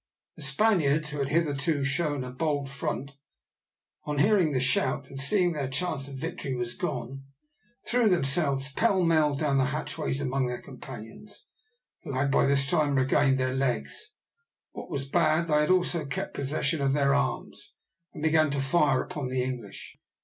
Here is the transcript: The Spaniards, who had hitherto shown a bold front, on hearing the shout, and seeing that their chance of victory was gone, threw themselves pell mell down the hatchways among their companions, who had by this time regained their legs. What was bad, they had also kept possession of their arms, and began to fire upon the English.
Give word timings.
The 0.35 0.41
Spaniards, 0.41 1.11
who 1.11 1.19
had 1.19 1.29
hitherto 1.29 1.83
shown 1.83 2.23
a 2.23 2.31
bold 2.31 2.71
front, 2.71 3.11
on 4.05 4.17
hearing 4.17 4.51
the 4.51 4.59
shout, 4.59 5.05
and 5.07 5.19
seeing 5.19 5.51
that 5.53 5.59
their 5.59 5.67
chance 5.69 6.07
of 6.07 6.15
victory 6.15 6.55
was 6.55 6.73
gone, 6.75 7.25
threw 7.85 8.09
themselves 8.09 8.71
pell 8.73 9.03
mell 9.03 9.35
down 9.35 9.59
the 9.59 9.65
hatchways 9.65 10.19
among 10.19 10.47
their 10.47 10.59
companions, 10.59 11.45
who 12.01 12.13
had 12.13 12.31
by 12.31 12.47
this 12.47 12.65
time 12.67 12.95
regained 12.95 13.37
their 13.37 13.53
legs. 13.53 14.13
What 14.71 14.89
was 14.89 15.07
bad, 15.07 15.45
they 15.45 15.59
had 15.59 15.69
also 15.69 16.07
kept 16.07 16.33
possession 16.33 16.81
of 16.81 16.93
their 16.93 17.13
arms, 17.13 17.75
and 18.11 18.23
began 18.23 18.49
to 18.49 18.59
fire 18.59 19.03
upon 19.03 19.27
the 19.27 19.43
English. 19.43 19.99